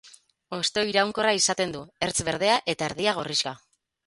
[0.55, 3.55] Hosto iraunkorra izaten du, ertz berdea eta erdia gorrixka.